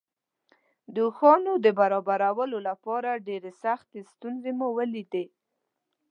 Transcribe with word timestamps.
د 0.93 0.95
اوښانو 1.07 1.53
د 1.65 1.67
برابرولو 1.79 2.57
لپاره 2.69 3.21
ډېرې 3.27 3.51
سختې 3.63 3.99
ستونزې 4.11 4.51
مو 4.59 4.67
ولیدې. 4.77 5.25